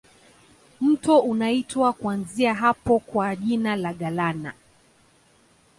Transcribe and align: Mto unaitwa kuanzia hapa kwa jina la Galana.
Mto 0.81 1.19
unaitwa 1.19 1.93
kuanzia 1.93 2.53
hapa 2.53 2.99
kwa 2.99 3.35
jina 3.35 3.75
la 3.75 3.93
Galana. 3.93 4.53